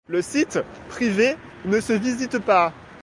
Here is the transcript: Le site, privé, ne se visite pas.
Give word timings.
Le 0.07 0.23
site, 0.23 0.57
privé, 0.89 1.35
ne 1.65 1.79
se 1.79 1.93
visite 1.93 2.39
pas. 2.39 2.73